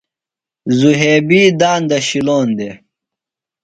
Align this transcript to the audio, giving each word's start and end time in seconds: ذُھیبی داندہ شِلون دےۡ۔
ذُھیبی 0.79 1.41
داندہ 1.59 1.97
شِلون 2.07 2.47
دےۡ۔ 2.57 2.75